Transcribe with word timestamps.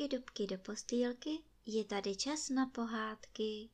dubky, 0.00 0.16
dubky 0.16 0.46
do 0.46 0.58
postýlky, 0.58 1.38
je 1.66 1.84
tady 1.84 2.16
čas 2.16 2.48
na 2.48 2.66
pohádky. 2.66 3.70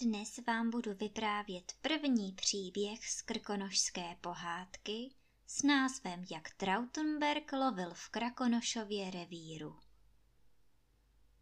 Dnes 0.00 0.38
vám 0.46 0.70
budu 0.70 0.94
vyprávět 0.94 1.72
první 1.82 2.32
příběh 2.32 3.10
z 3.10 3.22
krkonošské 3.22 4.16
pohádky 4.20 5.14
s 5.46 5.62
názvem 5.62 6.24
Jak 6.30 6.50
Trautenberg 6.50 7.52
lovil 7.52 7.94
v 7.94 8.08
Krakonošově 8.08 9.10
revíru. 9.10 9.78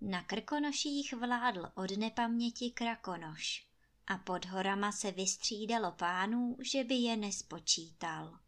Na 0.01 0.23
Krkonoších 0.23 1.13
vládl 1.13 1.73
od 1.75 1.91
nepaměti 1.97 2.71
Krakonoš 2.71 3.69
a 4.07 4.19
pod 4.19 4.45
horama 4.45 4.93
se 4.93 5.13
vystřídalo 5.13 5.93
pánů, 5.93 6.57
že 6.73 6.85
by 6.85 6.95
je 6.95 7.17
nespočítal. 7.17 8.48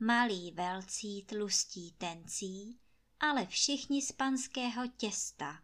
Malí 0.00 0.52
velcí 0.52 1.24
tlustí 1.24 1.92
tencí, 1.92 2.80
ale 3.20 3.46
všichni 3.46 4.02
z 4.02 4.12
panského 4.12 4.86
těsta. 4.86 5.62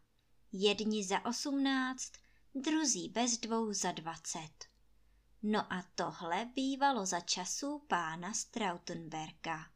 Jedni 0.53 1.05
za 1.05 1.25
osmnáct, 1.25 2.13
druzí 2.55 3.09
bez 3.09 3.39
dvou 3.39 3.73
za 3.73 3.93
dvacet. 3.93 4.67
No 5.43 5.73
a 5.73 5.85
tohle 5.95 6.51
bývalo 6.55 7.07
za 7.07 7.21
časů 7.21 7.79
pána 7.89 8.35
Strautenberka. 8.35 9.71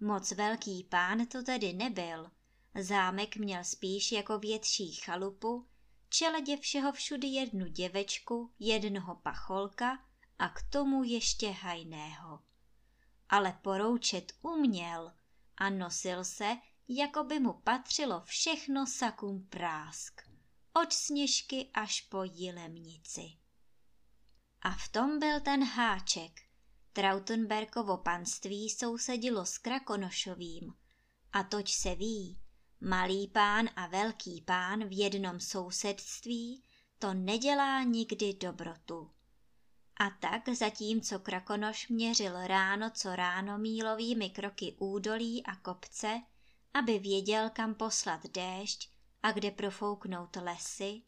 Moc 0.00 0.32
velký 0.32 0.84
pán 0.84 1.26
to 1.26 1.42
tedy 1.42 1.72
nebyl, 1.72 2.30
zámek 2.80 3.36
měl 3.36 3.64
spíš 3.64 4.12
jako 4.12 4.38
větší 4.38 4.92
chalupu, 4.92 5.68
čeledě 6.08 6.56
všeho 6.56 6.92
všudy 6.92 7.26
jednu 7.26 7.66
děvečku, 7.66 8.52
jednoho 8.58 9.14
pacholka 9.14 9.98
a 10.38 10.48
k 10.48 10.62
tomu 10.70 11.04
ještě 11.04 11.50
hajného. 11.50 12.40
Ale 13.28 13.58
poroučet 13.62 14.32
uměl 14.42 15.12
a 15.56 15.70
nosil 15.70 16.24
se, 16.24 16.56
jako 16.88 17.24
by 17.24 17.40
mu 17.40 17.52
patřilo 17.52 18.22
všechno 18.24 18.86
sakům 18.86 19.46
prásk, 19.46 20.22
od 20.72 20.92
sněžky 20.92 21.70
až 21.74 22.00
po 22.00 22.24
jilemnici. 22.24 23.22
A 24.62 24.70
v 24.70 24.88
tom 24.88 25.18
byl 25.18 25.40
ten 25.40 25.64
háček. 25.64 26.40
Trautenberkovo 26.92 27.96
panství 27.96 28.70
sousedilo 28.70 29.46
s 29.46 29.58
Krakonošovým. 29.58 30.74
A 31.32 31.42
toť 31.42 31.70
se 31.70 31.94
ví, 31.94 32.40
malý 32.80 33.28
pán 33.28 33.68
a 33.76 33.86
velký 33.86 34.40
pán 34.40 34.84
v 34.88 34.98
jednom 34.98 35.40
sousedství, 35.40 36.62
to 36.98 37.14
nedělá 37.14 37.82
nikdy 37.82 38.34
dobrotu. 38.34 39.10
A 39.96 40.10
tak 40.10 40.48
zatímco 40.48 41.18
Krakonoš 41.18 41.88
měřil 41.88 42.46
ráno 42.46 42.90
co 42.90 43.16
ráno 43.16 43.58
mílovými 43.58 44.30
kroky 44.30 44.76
údolí 44.78 45.46
a 45.46 45.56
kopce, 45.56 46.22
aby 46.74 46.98
věděl, 46.98 47.50
kam 47.50 47.74
poslat 47.74 48.26
déšť 48.26 48.90
a 49.22 49.32
kde 49.32 49.50
profouknout 49.50 50.36
lesy, 50.36 51.02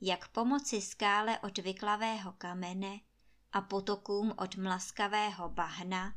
jak 0.00 0.28
pomoci 0.28 0.80
skále 0.80 1.38
od 1.38 1.58
vyklavého 1.58 2.32
kamene 2.32 3.00
a 3.52 3.60
potokům 3.60 4.34
od 4.38 4.56
mlaskavého 4.56 5.48
bahna 5.48 6.14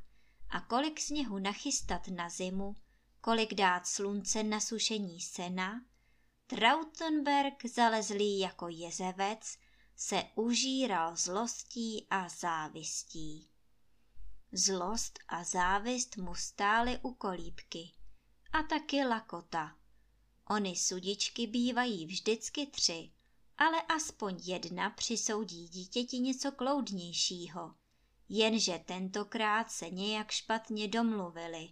a 0.49 0.61
kolik 0.61 0.99
sněhu 0.99 1.39
nachystat 1.39 2.07
na 2.07 2.29
zimu, 2.29 2.75
kolik 3.21 3.53
dát 3.53 3.87
slunce 3.87 4.43
na 4.43 4.59
sušení 4.59 5.21
sena, 5.21 5.81
Trautenberg 6.47 7.65
zalezlý 7.65 8.39
jako 8.39 8.67
jezevec 8.67 9.57
se 10.03 10.23
užíral 10.35 11.15
zlostí 11.15 12.07
a 12.09 12.29
závistí. 12.29 13.49
Zlost 14.51 15.19
a 15.27 15.43
závist 15.43 16.17
mu 16.17 16.35
stály 16.35 16.99
u 17.01 17.13
kolíbky 17.13 17.91
a 18.51 18.63
taky 18.63 19.03
lakota. 19.05 19.77
Ony 20.49 20.75
sudičky 20.75 21.47
bývají 21.47 22.05
vždycky 22.05 22.67
tři, 22.67 23.11
ale 23.57 23.81
aspoň 23.81 24.39
jedna 24.43 24.89
přisoudí 24.89 25.67
dítěti 25.67 26.19
něco 26.19 26.51
kloudnějšího, 26.51 27.75
jenže 28.29 28.79
tentokrát 28.85 29.71
se 29.71 29.89
nějak 29.89 30.31
špatně 30.31 30.87
domluvili 30.87 31.69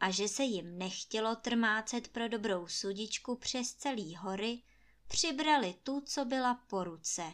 a 0.00 0.10
že 0.10 0.28
se 0.28 0.42
jim 0.42 0.78
nechtělo 0.78 1.36
trmácet 1.36 2.08
pro 2.08 2.28
dobrou 2.28 2.66
sudičku 2.66 3.36
přes 3.36 3.74
celý 3.74 4.16
hory, 4.16 4.62
přibrali 5.08 5.74
tu, 5.82 6.00
co 6.00 6.24
byla 6.24 6.54
po 6.54 6.84
ruce. 6.84 7.32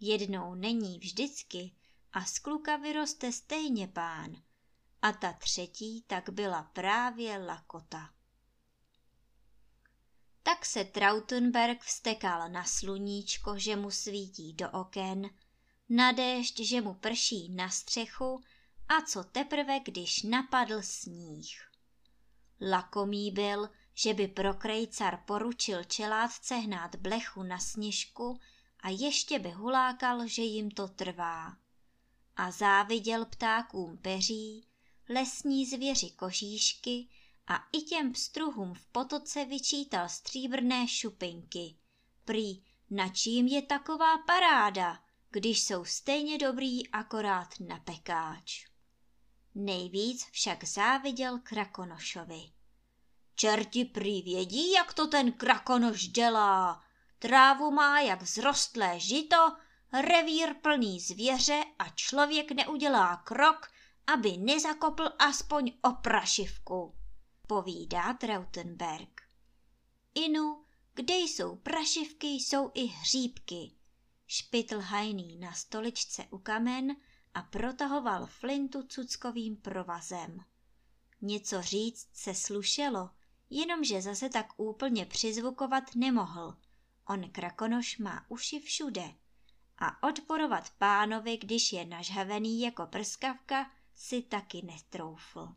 Jednou 0.00 0.54
není 0.54 0.98
vždycky 0.98 1.72
a 2.12 2.24
z 2.24 2.38
kluka 2.38 2.76
vyroste 2.76 3.32
stejně 3.32 3.88
pán. 3.88 4.36
A 5.02 5.12
ta 5.12 5.32
třetí 5.32 6.04
tak 6.06 6.30
byla 6.30 6.62
právě 6.62 7.38
lakota. 7.38 8.10
Tak 10.42 10.66
se 10.66 10.84
Trautenberg 10.84 11.82
vstekal 11.82 12.48
na 12.48 12.64
sluníčko, 12.64 13.58
že 13.58 13.76
mu 13.76 13.90
svítí 13.90 14.52
do 14.52 14.70
oken, 14.70 15.30
na 15.88 16.12
déšť, 16.12 16.60
že 16.60 16.80
mu 16.80 16.94
prší 16.94 17.48
na 17.48 17.70
střechu 17.70 18.42
a 18.88 19.02
co 19.02 19.24
teprve, 19.24 19.80
když 19.80 20.22
napadl 20.22 20.82
sníh. 20.82 21.70
Lakomý 22.70 23.30
byl, 23.30 23.68
že 23.94 24.14
by 24.14 24.28
pro 24.28 24.54
krejcar 24.54 25.22
poručil 25.26 25.84
čelátce 25.84 26.54
hnát 26.54 26.96
blechu 26.96 27.42
na 27.42 27.58
sněžku 27.58 28.40
a 28.80 28.88
ještě 28.88 29.38
by 29.38 29.50
hulákal, 29.50 30.26
že 30.26 30.42
jim 30.42 30.70
to 30.70 30.88
trvá. 30.88 31.56
A 32.36 32.50
záviděl 32.50 33.24
ptákům 33.24 33.98
peří, 33.98 34.66
lesní 35.08 35.66
zvěři 35.66 36.10
kožíšky 36.10 37.08
a 37.46 37.68
i 37.72 37.82
těm 37.82 38.12
pstruhům 38.12 38.74
v 38.74 38.86
potoce 38.86 39.44
vyčítal 39.44 40.08
stříbrné 40.08 40.88
šupinky. 40.88 41.74
Prý, 42.24 42.62
na 42.90 43.08
čím 43.08 43.46
je 43.46 43.62
taková 43.62 44.18
paráda, 44.18 45.02
když 45.30 45.62
jsou 45.62 45.84
stejně 45.84 46.38
dobrý 46.38 46.90
akorát 46.90 47.60
na 47.60 47.78
pekáč. 47.78 48.66
Nejvíc 49.54 50.26
však 50.30 50.64
záviděl 50.64 51.38
Krakonošovi. 51.42 52.42
Čerti 53.34 53.84
prý 53.84 54.22
vědí, 54.22 54.72
jak 54.72 54.94
to 54.94 55.06
ten 55.06 55.32
Krakonoš 55.32 56.08
dělá. 56.08 56.84
Trávu 57.18 57.70
má 57.70 58.00
jak 58.00 58.22
vzrostlé 58.22 59.00
žito, 59.00 59.56
revír 59.92 60.54
plný 60.54 61.00
zvěře 61.00 61.64
a 61.78 61.88
člověk 61.88 62.52
neudělá 62.52 63.16
krok, 63.16 63.70
aby 64.06 64.36
nezakopl 64.36 65.08
aspoň 65.18 65.72
oprašivku 65.82 66.94
povídá 67.46 68.12
Trautenberg. 68.12 69.22
Inu, 70.14 70.64
kde 70.94 71.14
jsou 71.14 71.56
prašivky, 71.56 72.26
jsou 72.26 72.70
i 72.74 72.84
hříbky. 72.84 73.72
Špitl 74.26 74.80
hajný 74.80 75.36
na 75.36 75.52
stoličce 75.52 76.24
u 76.30 76.38
kamen 76.38 76.96
a 77.34 77.42
protahoval 77.42 78.26
flintu 78.26 78.82
cuckovým 78.82 79.56
provazem. 79.56 80.44
Něco 81.20 81.62
říct 81.62 82.08
se 82.12 82.34
slušelo, 82.34 83.10
jenomže 83.50 84.02
zase 84.02 84.28
tak 84.28 84.46
úplně 84.56 85.06
přizvukovat 85.06 85.84
nemohl. 85.94 86.56
On 87.08 87.30
krakonoš 87.30 87.98
má 87.98 88.24
uši 88.28 88.60
všude. 88.60 89.14
A 89.78 90.08
odporovat 90.08 90.70
pánovi, 90.70 91.36
když 91.36 91.72
je 91.72 91.84
nažhavený 91.84 92.60
jako 92.60 92.86
prskavka, 92.86 93.70
si 93.94 94.22
taky 94.22 94.62
netroufl 94.62 95.54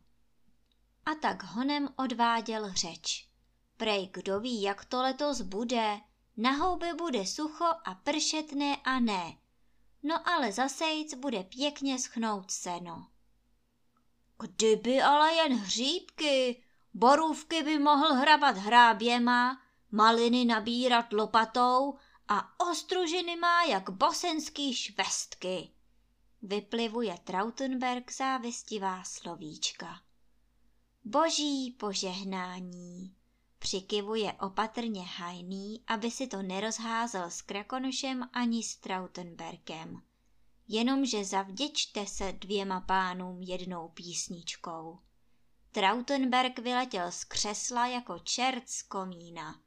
a 1.06 1.14
tak 1.14 1.42
honem 1.42 1.88
odváděl 1.96 2.72
řeč. 2.72 3.28
Prej 3.76 4.08
kdo 4.12 4.40
ví, 4.40 4.62
jak 4.62 4.84
to 4.84 5.02
letos 5.02 5.40
bude, 5.40 6.00
na 6.36 6.50
houby 6.50 6.92
bude 6.92 7.26
sucho 7.26 7.64
a 7.84 7.94
pršet 7.94 8.52
ne 8.52 8.76
a 8.76 9.00
ne. 9.00 9.36
No 10.02 10.28
ale 10.28 10.52
zasejc 10.52 11.14
bude 11.14 11.44
pěkně 11.44 11.98
schnout 11.98 12.50
seno. 12.50 13.06
Kdyby 14.38 15.02
ale 15.02 15.34
jen 15.34 15.52
hříbky, 15.52 16.62
borůvky 16.94 17.62
by 17.62 17.78
mohl 17.78 18.14
hrabat 18.14 18.56
hráběma, 18.56 19.62
maliny 19.92 20.44
nabírat 20.44 21.12
lopatou 21.12 21.94
a 22.28 22.60
ostružiny 22.70 23.36
má 23.36 23.62
jak 23.62 23.90
bosenský 23.90 24.74
švestky. 24.74 25.70
Vyplivuje 26.42 27.18
Trautenberg 27.24 28.12
závistivá 28.12 29.04
slovíčka. 29.04 30.00
Boží 31.04 31.70
požehnání. 31.70 33.14
Přikivuje 33.58 34.32
opatrně 34.32 35.02
hajný, 35.02 35.82
aby 35.86 36.10
si 36.10 36.26
to 36.26 36.42
nerozházel 36.42 37.30
s 37.30 37.42
Krakonošem 37.42 38.28
ani 38.32 38.62
s 38.62 38.76
Trautenberkem. 38.76 40.02
Jenomže 40.68 41.24
zavděčte 41.24 42.06
se 42.06 42.32
dvěma 42.32 42.80
pánům 42.80 43.42
jednou 43.42 43.88
písničkou. 43.88 44.98
Trautenberg 45.70 46.58
vyletěl 46.58 47.12
z 47.12 47.24
křesla 47.24 47.86
jako 47.86 48.18
čert 48.18 48.68
z 48.68 48.82
komína. 48.82 49.60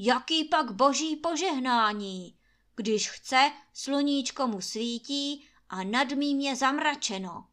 Jaký 0.00 0.44
pak 0.44 0.70
boží 0.70 1.16
požehnání? 1.16 2.38
Když 2.76 3.10
chce, 3.10 3.52
sluníčko 3.72 4.46
mu 4.46 4.60
svítí 4.60 5.48
a 5.68 5.82
nad 5.84 6.12
mým 6.12 6.40
je 6.40 6.56
zamračeno. 6.56 7.46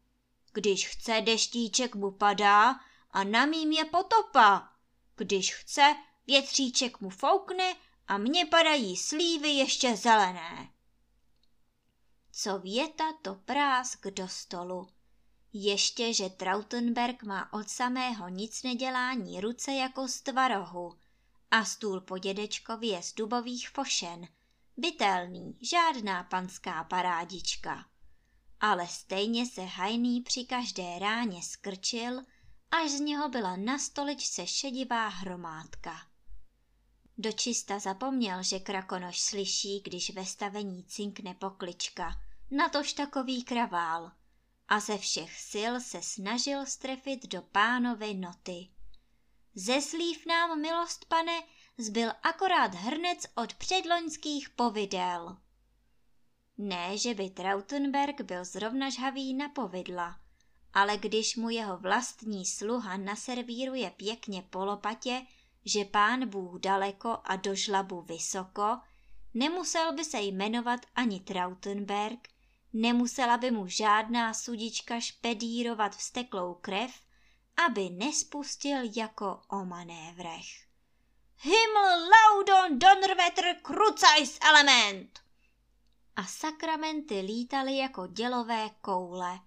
Když 0.52 0.88
chce, 0.88 1.20
deštíček 1.20 1.94
mu 1.94 2.10
padá 2.10 2.80
a 3.10 3.24
na 3.24 3.46
mým 3.46 3.72
je 3.72 3.84
potopa. 3.84 4.68
Když 5.16 5.54
chce, 5.54 5.96
větříček 6.26 7.00
mu 7.00 7.10
foukne 7.10 7.74
a 8.08 8.18
mně 8.18 8.46
padají 8.46 8.96
slívy 8.96 9.48
ještě 9.48 9.96
zelené. 9.96 10.70
Co 12.32 12.58
věta, 12.58 13.04
to 13.22 13.34
prásk 13.34 14.06
do 14.06 14.28
stolu. 14.28 14.88
Ještě, 15.52 16.14
že 16.14 16.30
Trautenberg 16.30 17.22
má 17.22 17.52
od 17.52 17.68
samého 17.68 18.28
nic 18.28 18.62
nedělání 18.62 19.40
ruce 19.40 19.72
jako 19.72 20.08
z 20.08 20.20
tvarohu 20.20 20.98
a 21.50 21.64
stůl 21.64 22.00
po 22.00 22.18
dědečkově 22.18 23.02
z 23.02 23.14
dubových 23.14 23.68
fošen. 23.68 24.28
Bytelný, 24.76 25.58
žádná 25.62 26.24
panská 26.24 26.84
parádička. 26.84 27.86
Ale 28.60 28.86
stejně 28.86 29.46
se 29.46 29.62
hajný 29.62 30.22
při 30.22 30.44
každé 30.44 30.98
ráně 30.98 31.42
skrčil, 31.42 32.22
až 32.70 32.90
z 32.90 33.00
něho 33.00 33.28
byla 33.28 33.56
na 33.56 33.78
stoličce 33.78 34.46
šedivá 34.46 35.08
hromádka. 35.08 36.06
Dočista 37.18 37.78
zapomněl, 37.78 38.42
že 38.42 38.58
krakonoš 38.58 39.20
slyší, 39.20 39.80
když 39.80 40.10
ve 40.10 40.24
stavení 40.24 40.84
cinkne 40.84 41.34
poklička, 41.34 42.20
natož 42.50 42.92
takový 42.92 43.44
kravál– 43.44 44.12
a 44.68 44.80
ze 44.80 44.98
všech 44.98 45.40
sil 45.50 45.72
se 45.80 46.02
snažil 46.02 46.66
strefit 46.66 47.26
do 47.26 47.42
pánovy 47.42 48.14
noty. 48.14 48.68
Ze 49.58 49.80
slív 49.80 50.26
nám, 50.26 50.60
milost 50.60 51.04
pane, 51.04 51.42
zbyl 51.78 52.12
akorát 52.22 52.74
hrnec 52.74 53.26
od 53.34 53.54
předloňských 53.54 54.50
povidel. 54.50 55.36
Ne, 56.58 56.98
že 56.98 57.14
by 57.14 57.30
Trautenberg 57.30 58.20
byl 58.20 58.44
zrovna 58.44 58.90
žhavý 58.90 59.34
na 59.34 59.48
povidla, 59.48 60.20
ale 60.72 60.96
když 60.96 61.36
mu 61.36 61.50
jeho 61.50 61.78
vlastní 61.78 62.46
sluha 62.46 62.96
naservíruje 62.96 63.90
pěkně 63.90 64.42
po 64.42 64.64
lopatě, 64.64 65.26
že 65.64 65.84
pán 65.84 66.28
Bůh 66.28 66.60
daleko 66.60 67.18
a 67.24 67.36
do 67.36 67.54
žlabu 67.54 68.02
vysoko, 68.02 68.78
nemusel 69.34 69.92
by 69.92 70.04
se 70.04 70.20
jmenovat 70.20 70.80
ani 70.94 71.20
Trautenberg, 71.20 72.28
Nemusela 72.72 73.36
by 73.36 73.50
mu 73.50 73.66
žádná 73.66 74.34
sudička 74.34 75.00
špedírovat 75.00 75.96
vsteklou 75.96 76.54
krev, 76.54 76.90
aby 77.66 77.90
nespustil 77.90 78.78
jako 78.96 79.40
o 79.48 79.64
manévrech. 79.64 80.66
Himmel 81.38 82.08
laudon 82.10 82.78
donnerwetter 82.78 83.56
krucajs 83.62 84.38
element! 84.40 85.20
A 86.16 86.24
sakramenty 86.24 87.20
lítaly 87.20 87.76
jako 87.76 88.06
dělové 88.06 88.70
koule. 88.80 89.40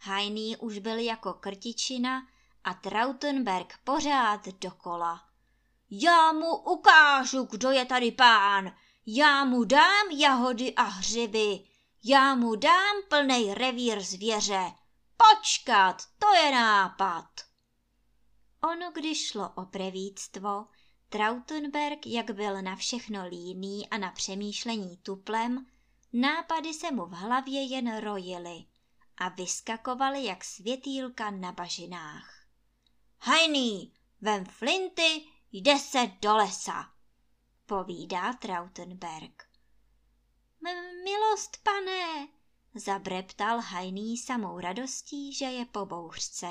Hajný 0.00 0.56
už 0.56 0.78
byl 0.78 0.98
jako 0.98 1.32
krtičina 1.32 2.26
a 2.64 2.74
Trautenberg 2.74 3.78
pořád 3.84 4.48
dokola. 4.48 5.24
Já 5.90 6.32
mu 6.32 6.56
ukážu, 6.56 7.48
kdo 7.50 7.70
je 7.70 7.84
tady 7.84 8.12
pán. 8.12 8.72
Já 9.06 9.44
mu 9.44 9.64
dám 9.64 10.10
jahody 10.10 10.74
a 10.74 10.82
hřiby. 10.82 11.60
Já 12.04 12.34
mu 12.34 12.54
dám 12.54 12.96
plnej 13.08 13.54
revír 13.54 14.00
zvěře. 14.00 14.72
Počkat, 15.16 16.02
to 16.18 16.34
je 16.34 16.50
nápad. 16.52 17.47
Ono, 18.62 18.90
když 18.90 19.26
šlo 19.26 19.52
o 19.54 19.64
prevíctvo, 19.64 20.66
Trautenberg, 21.08 22.06
jak 22.06 22.30
byl 22.30 22.62
na 22.62 22.76
všechno 22.76 23.28
líný 23.28 23.88
a 23.88 23.98
na 23.98 24.10
přemýšlení 24.10 24.96
tuplem, 24.96 25.66
nápady 26.12 26.74
se 26.74 26.90
mu 26.90 27.06
v 27.06 27.12
hlavě 27.12 27.62
jen 27.62 27.96
rojily 28.00 28.64
a 29.16 29.28
vyskakovaly 29.28 30.24
jak 30.24 30.44
světýlka 30.44 31.30
na 31.30 31.52
bažinách. 31.52 32.46
Hajný, 33.20 33.92
vem 34.20 34.44
flinty, 34.44 35.24
jde 35.52 35.78
se 35.78 36.10
do 36.22 36.36
lesa, 36.36 36.92
povídá 37.66 38.32
Trautenberg. 38.32 39.48
Milost, 41.04 41.56
pane, 41.62 42.28
zabreptal 42.74 43.60
hajný 43.60 44.16
samou 44.16 44.60
radostí, 44.60 45.34
že 45.34 45.44
je 45.44 45.64
po 45.64 45.86
bouřce. 45.86 46.48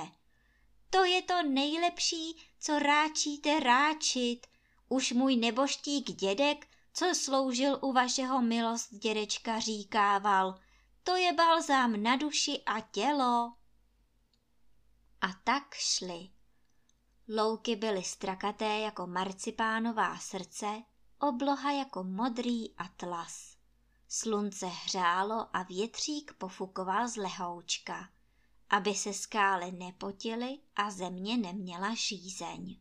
To 0.89 1.03
je 1.03 1.21
to 1.21 1.43
nejlepší, 1.43 2.49
co 2.59 2.79
ráčíte 2.79 3.59
ráčit. 3.59 4.47
Už 4.89 5.11
můj 5.11 5.35
neboštík 5.35 6.11
dědek, 6.11 6.67
co 6.93 7.15
sloužil 7.15 7.79
u 7.81 7.93
vašeho 7.93 8.41
milost 8.41 8.93
dědečka, 8.93 9.59
říkával. 9.59 10.59
To 11.03 11.15
je 11.15 11.33
balzám 11.33 12.03
na 12.03 12.15
duši 12.15 12.61
a 12.65 12.79
tělo. 12.79 13.53
A 15.21 15.27
tak 15.43 15.73
šli. 15.73 16.29
Louky 17.29 17.75
byly 17.75 18.03
strakaté 18.03 18.79
jako 18.79 19.07
marcipánová 19.07 20.17
srdce, 20.17 20.83
obloha 21.19 21.71
jako 21.71 22.03
modrý 22.03 22.75
atlas. 22.77 23.57
Slunce 24.07 24.65
hřálo 24.65 25.47
a 25.53 25.63
větřík 25.63 26.33
pofukoval 26.33 27.07
z 27.07 27.15
lehoučka, 27.15 28.09
aby 28.69 28.95
se 28.95 29.13
skály 29.13 29.71
nepotily 29.71 30.59
a 30.75 30.91
země 30.91 31.37
neměla 31.37 31.95
žízeň. 31.95 32.79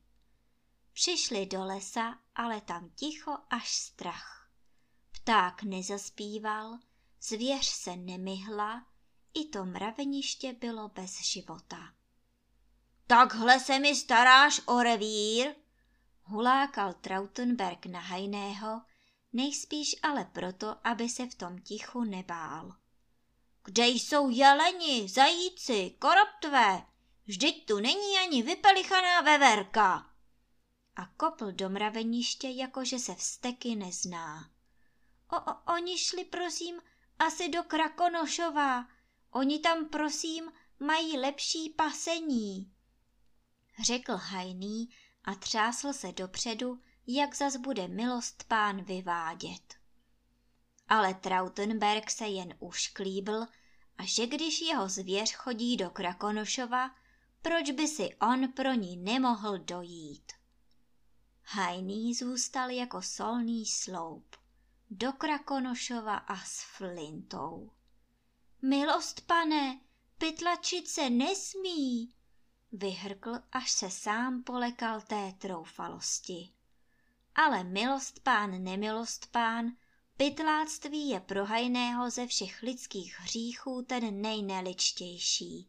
Přišli 0.93 1.47
do 1.47 1.65
lesa, 1.65 2.19
ale 2.35 2.61
tam 2.61 2.91
ticho 2.91 3.37
až 3.51 3.75
strach. 3.75 4.51
Pták 5.13 5.63
nezaspíval, 5.63 6.79
zvěř 7.23 7.67
se 7.67 7.97
nemyhla, 7.97 8.87
i 9.35 9.49
to 9.49 9.65
mraveniště 9.65 10.53
bylo 10.53 10.89
bez 10.89 11.21
života. 11.21 11.93
Takhle 13.07 13.61
se 13.61 13.79
mi 13.79 13.97
staráš 13.97 14.61
o 14.67 14.83
revír? 14.83 15.55
Hulákal 16.23 16.95
Trautenberg 16.95 17.87
na 17.87 18.01
hajného, 18.01 18.83
nejspíš 19.33 19.97
ale 20.03 20.25
proto, 20.25 20.87
aby 20.87 21.09
se 21.09 21.27
v 21.27 21.35
tom 21.35 21.59
tichu 21.59 22.05
nebál. 22.05 22.77
Kde 23.67 23.87
jsou 23.87 24.29
jeleni, 24.29 25.09
zajíci, 25.09 25.95
koroptvé? 25.99 26.87
Vždyť 27.27 27.67
tu 27.67 27.81
není 27.81 28.19
ani 28.19 28.43
vypelichaná 28.43 29.21
veverka. 29.21 30.11
A 30.97 31.07
kopl 31.07 31.53
do 31.53 31.69
mraveniště, 31.69 32.49
jakože 32.49 32.99
se 32.99 33.15
vsteky 33.15 33.77
nezná. 33.77 34.51
O, 35.31 35.37
o, 35.37 35.75
oni 35.75 35.99
šli, 35.99 36.25
prosím, 36.25 36.81
asi 37.19 37.49
do 37.49 37.63
Krakonošova. 37.63 38.89
Oni 39.31 39.59
tam, 39.59 39.89
prosím, 39.89 40.53
mají 40.81 41.19
lepší 41.19 41.71
pasení. 41.71 42.73
Řekl 43.83 44.17
hajný 44.17 44.89
a 45.25 45.35
třásl 45.35 45.93
se 45.93 46.13
dopředu, 46.13 46.83
jak 47.07 47.37
zas 47.37 47.57
bude 47.57 47.89
milost 47.89 48.45
pán 48.45 48.85
vyvádět. 48.85 49.86
Ale 50.89 51.15
Trautenberg 51.15 52.11
se 52.11 52.27
jen 52.27 52.55
ušklíbl 52.59 53.47
a 53.99 54.05
že 54.05 54.27
když 54.27 54.61
jeho 54.61 54.89
zvěř 54.89 55.33
chodí 55.33 55.77
do 55.77 55.91
Krakonošova, 55.91 56.91
proč 57.43 57.71
by 57.71 57.89
si 57.89 58.17
on 58.17 58.53
pro 58.53 58.73
ní 58.73 58.97
nemohl 58.97 59.59
dojít. 59.59 60.33
Hajný 61.43 62.15
zůstal 62.15 62.71
jako 62.71 63.03
solný 63.03 63.67
sloup, 63.67 64.37
do 64.91 65.13
Krakonošova 65.13 66.17
a 66.17 66.37
s 66.37 66.63
flintou. 66.77 67.71
Milost, 68.63 69.21
pane, 69.21 69.81
pytlačit 70.19 70.89
se 70.89 71.11
nesmí, 71.11 72.15
vyhrkl, 72.73 73.39
až 73.53 73.71
se 73.71 73.91
sám 73.91 74.43
polekal 74.43 75.01
té 75.01 75.33
troufalosti 75.39 76.57
ale 77.37 77.65
milost 77.65 78.21
pán, 78.21 78.63
nemilost 78.63 79.33
pán, 79.33 79.73
pytláctví 80.17 81.09
je 81.09 81.21
pro 81.21 81.45
hajného 81.45 82.11
ze 82.11 82.27
všech 82.27 82.63
lidských 82.63 83.21
hříchů 83.21 83.83
ten 83.83 84.21
nejneličtější. 84.21 85.69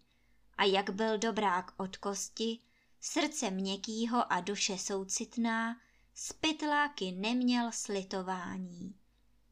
A 0.58 0.64
jak 0.64 0.90
byl 0.90 1.18
dobrák 1.18 1.72
od 1.78 1.98
kosti, 1.98 2.60
srdce 3.02 3.52
měkkýho 3.52 4.34
a 4.34 4.40
duše 4.40 4.78
soucitná, 4.78 5.78
z 6.16 6.34
pytláky 6.34 7.12
neměl 7.12 7.72
slitování. 7.72 8.96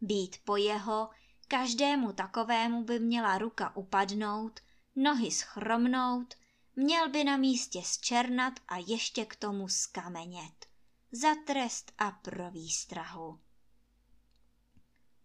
Být 0.01 0.35
po 0.43 0.57
jeho, 0.57 1.09
každému 1.47 2.13
takovému 2.13 2.83
by 2.83 2.99
měla 2.99 3.37
ruka 3.37 3.75
upadnout, 3.75 4.59
nohy 4.95 5.31
schromnout, 5.31 6.33
měl 6.75 7.09
by 7.09 7.23
na 7.23 7.37
místě 7.37 7.81
zčernat 7.83 8.53
a 8.67 8.77
ještě 8.77 9.25
k 9.25 9.35
tomu 9.35 9.69
skamenět 9.69 10.65
za 11.11 11.35
trest 11.45 11.91
a 11.97 12.11
pro 12.11 12.51
výstrahu. 12.51 13.39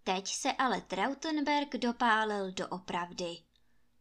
Teď 0.04 0.34
se 0.34 0.52
ale 0.52 0.80
Trautenberg 0.80 1.76
dopálil 1.76 2.52
do 2.52 2.68
opravdy. 2.68 3.38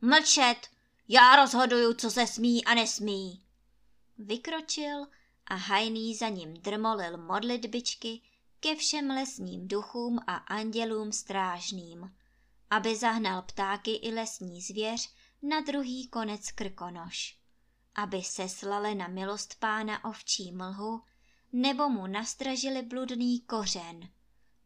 Mlčet! 0.02 0.68
Já 1.08 1.36
rozhoduju, 1.36 1.94
co 1.94 2.12
se 2.12 2.28
smí 2.28 2.66
a 2.66 2.74
nesmí! 2.74 3.44
Vykročil 4.18 5.08
a 5.48 5.56
hajný 5.56 6.16
za 6.16 6.30
ním 6.30 6.54
drmolil 6.54 7.18
modlitbičky 7.18 8.22
ke 8.60 8.76
všem 8.76 9.10
lesním 9.10 9.68
duchům 9.68 10.20
a 10.28 10.36
andělům 10.36 11.12
strážným, 11.12 12.16
aby 12.70 12.96
zahnal 12.96 13.42
ptáky 13.42 13.92
i 13.92 14.14
lesní 14.14 14.62
zvěř 14.62 15.10
na 15.42 15.62
druhý 15.62 16.08
konec 16.08 16.52
krkonoš, 16.52 17.38
aby 17.96 18.24
se 18.24 18.50
slali 18.50 18.96
na 18.96 19.08
milost 19.08 19.60
pána 19.60 20.06
ovčí 20.06 20.52
mlhu, 20.52 21.02
nebo 21.54 21.90
mu 21.90 22.08
nastražili 22.08 22.82
bludný 22.82 23.42
kořen, 23.42 24.10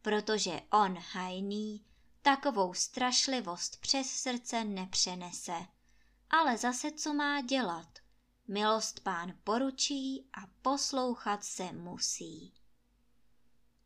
protože 0.04 0.62
on 0.72 0.98
hajný 1.12 1.86
takovou 2.22 2.74
strašlivost 2.74 3.82
přes 3.82 4.10
srdce 4.12 4.64
nepřenese. 4.64 5.68
Ale 6.30 6.58
zase 6.58 6.92
co 6.92 7.14
má 7.14 7.42
dělat? 7.42 7.88
Milost 8.48 9.00
pán 9.00 9.34
poručí 9.44 10.30
a 10.34 10.42
poslouchat 10.62 11.44
se 11.44 11.72
musí. 11.72 12.54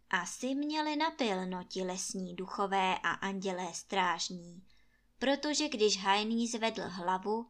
Asi 0.10 0.56
měli 0.56 0.96
napilno 0.96 1.64
ti 1.64 1.84
lesní 1.84 2.36
duchové 2.36 2.98
a 2.98 3.12
andělé 3.12 3.74
strážní, 3.74 4.64
protože 5.20 5.70
když 5.70 5.98
hajný 5.98 6.48
zvedl 6.48 6.84
hlavu, 6.86 7.50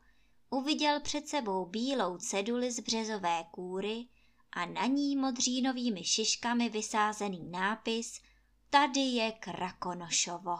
uviděl 0.49 0.99
před 0.99 1.27
sebou 1.27 1.65
bílou 1.65 2.17
ceduli 2.17 2.71
z 2.71 2.79
březové 2.79 3.43
kůry 3.51 4.07
a 4.51 4.65
na 4.65 4.85
ní 4.85 5.15
modřínovými 5.15 6.03
šiškami 6.03 6.69
vysázený 6.69 7.49
nápis 7.49 8.21
Tady 8.69 8.99
je 8.99 9.31
Krakonošovo. 9.31 10.57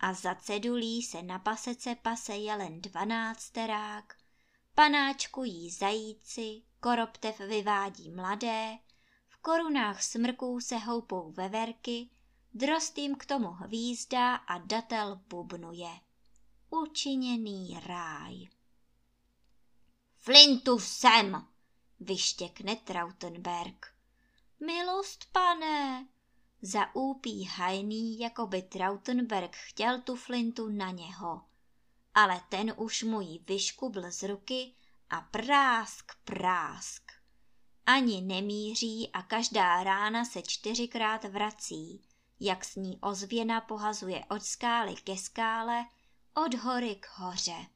A 0.00 0.12
za 0.12 0.34
cedulí 0.34 1.02
se 1.02 1.22
na 1.22 1.38
pasece 1.38 1.94
pase 1.94 2.36
jelen 2.36 2.80
dvanácterák, 2.80 4.16
panáčkují 4.74 5.70
zajíci, 5.70 6.62
koroptev 6.80 7.38
vyvádí 7.38 8.10
mladé, 8.10 8.78
v 9.28 9.36
korunách 9.36 10.02
smrků 10.02 10.60
se 10.60 10.78
houpou 10.78 11.32
veverky, 11.32 12.10
drost 12.54 12.98
jim 12.98 13.16
k 13.16 13.26
tomu 13.26 13.48
hvízdá 13.48 14.34
a 14.34 14.58
datel 14.58 15.20
bubnuje. 15.28 16.00
Učiněný 16.70 17.80
ráj. 17.86 18.48
Flintu 20.16 20.78
sem, 20.78 21.46
vyštěkne 22.00 22.76
Trautenberg. 22.76 23.94
Milost, 24.60 25.32
pane, 25.32 26.08
zaúpí 26.62 27.44
hajný, 27.44 28.18
jako 28.18 28.46
by 28.46 28.62
Trautenberg 28.62 29.56
chtěl 29.56 30.00
tu 30.00 30.16
flintu 30.16 30.68
na 30.68 30.90
něho. 30.90 31.42
Ale 32.14 32.40
ten 32.48 32.74
už 32.76 33.02
mu 33.02 33.20
ji 33.20 33.38
vyškubl 33.38 34.10
z 34.10 34.22
ruky 34.22 34.72
a 35.10 35.20
prásk, 35.20 36.12
prásk. 36.24 37.12
Ani 37.86 38.20
nemíří 38.20 39.10
a 39.12 39.22
každá 39.22 39.84
rána 39.84 40.24
se 40.24 40.42
čtyřikrát 40.42 41.24
vrací, 41.24 42.02
jak 42.40 42.64
s 42.64 42.76
ní 42.76 42.98
ozvěna 43.00 43.60
pohazuje 43.60 44.24
od 44.30 44.44
skály 44.44 44.94
ke 44.94 45.16
skále, 45.16 45.86
od 46.34 46.54
hory 46.54 46.94
k 46.94 47.06
hoře. 47.14 47.66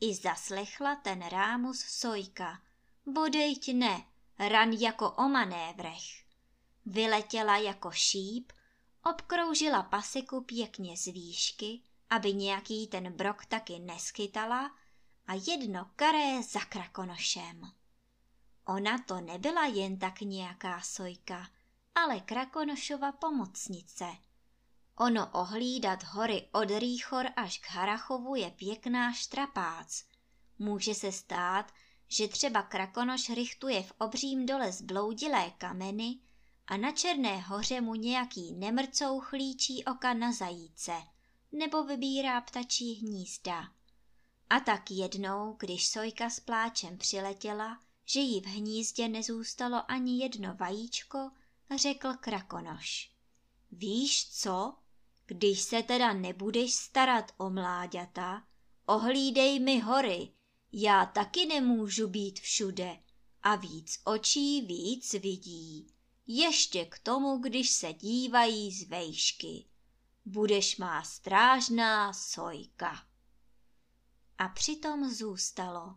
I 0.00 0.14
zaslechla 0.14 0.96
ten 0.96 1.28
rámus 1.28 1.80
sojka, 1.80 2.60
bodejť 3.06 3.74
ne, 3.74 4.04
ran 4.38 4.72
jako 4.72 5.10
o 5.10 5.28
manévrech. 5.28 6.23
Vyletěla 6.86 7.56
jako 7.56 7.90
šíp, 7.90 8.52
obkroužila 9.04 9.82
pasiku 9.82 10.40
pěkně 10.40 10.96
z 10.96 11.04
výšky, 11.04 11.80
aby 12.10 12.34
nějaký 12.34 12.86
ten 12.86 13.12
brok 13.12 13.44
taky 13.46 13.78
neschytala 13.78 14.70
a 15.26 15.34
jedno 15.34 15.90
karé 15.96 16.42
za 16.42 16.60
krakonošem. 16.60 17.60
Ona 18.66 18.98
to 18.98 19.20
nebyla 19.20 19.66
jen 19.66 19.98
tak 19.98 20.20
nějaká 20.20 20.80
sojka, 20.80 21.48
ale 21.94 22.20
krakonošova 22.20 23.12
pomocnice. 23.12 24.04
Ono 24.96 25.30
ohlídat 25.32 26.02
hory 26.02 26.48
od 26.52 26.78
Rýchor 26.78 27.26
až 27.36 27.58
k 27.58 27.70
Harachovu 27.70 28.34
je 28.34 28.50
pěkná 28.50 29.12
štrapác. 29.12 30.04
Může 30.58 30.94
se 30.94 31.12
stát, 31.12 31.72
že 32.08 32.28
třeba 32.28 32.62
krakonoš 32.62 33.30
richtuje 33.30 33.82
v 33.82 33.92
obřím 33.98 34.46
dole 34.46 34.72
zbloudilé 34.72 35.50
kameny 35.58 36.18
a 36.66 36.76
na 36.76 36.92
Černé 36.92 37.40
hoře 37.40 37.80
mu 37.80 37.94
nějaký 37.94 38.52
nemrcou 38.52 39.20
chlíčí 39.20 39.84
oka 39.84 40.14
na 40.14 40.32
zajíce 40.32 40.92
nebo 41.52 41.84
vybírá 41.84 42.40
ptačí 42.40 42.94
hnízda. 42.94 43.68
A 44.50 44.60
tak 44.60 44.90
jednou, 44.90 45.56
když 45.58 45.88
Sojka 45.88 46.30
s 46.30 46.40
pláčem 46.40 46.98
přiletěla, 46.98 47.80
že 48.04 48.20
jí 48.20 48.40
v 48.40 48.46
hnízdě 48.46 49.08
nezůstalo 49.08 49.90
ani 49.90 50.22
jedno 50.22 50.54
vajíčko, 50.54 51.30
řekl 51.76 52.12
krakonoš. 52.20 53.10
Víš 53.72 54.30
co? 54.30 54.74
Když 55.26 55.60
se 55.60 55.82
teda 55.82 56.12
nebudeš 56.12 56.74
starat 56.74 57.32
o 57.36 57.50
mláďata, 57.50 58.46
ohlídej 58.86 59.60
mi 59.60 59.80
hory, 59.80 60.32
já 60.72 61.06
taky 61.06 61.46
nemůžu 61.46 62.08
být 62.08 62.40
všude 62.40 62.98
a 63.42 63.56
víc 63.56 64.00
očí 64.04 64.62
víc 64.62 65.12
vidí. 65.12 65.93
Ještě 66.26 66.84
k 66.84 66.98
tomu, 66.98 67.38
když 67.38 67.70
se 67.70 67.92
dívají 67.92 68.72
z 68.72 68.88
vejšky. 68.88 69.64
Budeš 70.24 70.76
má 70.76 71.02
strážná 71.02 72.12
sojka. 72.12 73.06
A 74.38 74.48
přitom 74.48 75.10
zůstalo. 75.10 75.96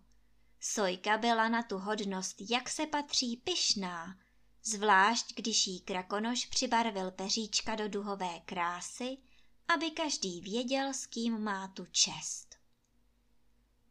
Sojka 0.59 1.17
byla 1.17 1.49
na 1.49 1.63
tu 1.63 1.77
hodnost, 1.77 2.35
jak 2.49 2.69
se 2.69 2.87
patří, 2.87 3.37
pyšná, 3.37 4.19
zvlášť 4.63 5.35
když 5.35 5.67
jí 5.67 5.81
krakonoš 5.81 6.45
přibarvil 6.45 7.11
peříčka 7.11 7.75
do 7.75 7.89
duhové 7.89 8.39
krásy, 8.45 9.17
aby 9.67 9.91
každý 9.91 10.41
věděl, 10.41 10.93
s 10.93 11.05
kým 11.05 11.39
má 11.43 11.67
tu 11.67 11.85
čest. 11.85 12.55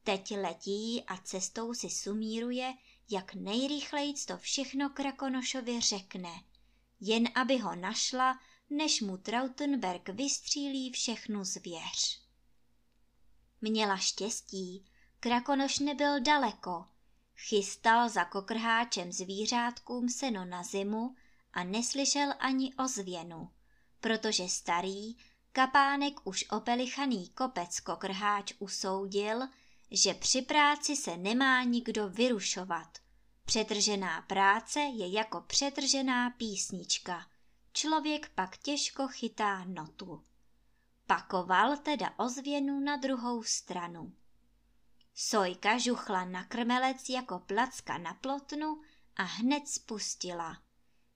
Teď 0.04 0.36
letí 0.36 1.04
a 1.06 1.16
cestou 1.16 1.74
si 1.74 1.90
sumíruje, 1.90 2.74
jak 3.10 3.34
nejrychlejc 3.34 4.26
to 4.26 4.38
všechno 4.38 4.90
Krakonošovi 4.90 5.80
řekne, 5.80 6.30
jen 7.00 7.28
aby 7.34 7.58
ho 7.58 7.76
našla, 7.76 8.40
než 8.70 9.00
mu 9.00 9.16
Trautenberg 9.16 10.08
vystřílí 10.08 10.92
všechnu 10.92 11.44
zvěř. 11.44 12.26
Měla 13.60 13.96
štěstí, 13.96 14.84
Krakonoš 15.20 15.78
nebyl 15.78 16.20
daleko, 16.20 16.84
chystal 17.36 18.08
za 18.08 18.25
kokrháčem 18.25 19.12
zvířátkům 19.12 20.08
seno 20.08 20.44
na 20.44 20.62
zimu 20.62 21.14
a 21.52 21.64
neslyšel 21.64 22.34
ani 22.38 22.75
ozvěnu, 22.75 23.50
protože 24.00 24.48
starý, 24.48 25.16
kapánek 25.52 26.26
už 26.26 26.44
opelichaný 26.50 27.28
kopec 27.28 27.80
kokrháč 27.80 28.52
usoudil, 28.58 29.48
že 29.90 30.14
při 30.14 30.42
práci 30.42 30.96
se 30.96 31.16
nemá 31.16 31.62
nikdo 31.62 32.08
vyrušovat. 32.08 32.98
Přetržená 33.44 34.22
práce 34.22 34.80
je 34.80 35.12
jako 35.12 35.40
přetržená 35.40 36.30
písnička. 36.30 37.26
Člověk 37.72 38.28
pak 38.28 38.56
těžko 38.56 39.08
chytá 39.08 39.64
notu. 39.64 40.24
Pakoval 41.06 41.76
teda 41.76 42.14
ozvěnu 42.16 42.80
na 42.80 42.96
druhou 42.96 43.42
stranu. 43.42 44.12
Sojka 45.14 45.78
žuchla 45.78 46.24
na 46.24 46.44
krmelec 46.44 47.08
jako 47.08 47.38
placka 47.38 47.98
na 47.98 48.14
plotnu 48.14 48.82
a 49.16 49.22
hned 49.22 49.68
spustila. 49.68 50.62